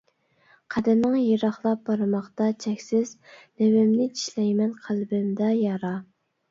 قەدىمىڭ 0.75 1.17
يىراقلاپ 1.19 1.83
بارماقتا 1.91 2.49
چەكسىز، 2.67 3.15
لېۋىمنى 3.35 4.13
چىشلەيمەن، 4.19 4.77
قەلبىمدە 4.89 5.57
يارا. 5.63 5.99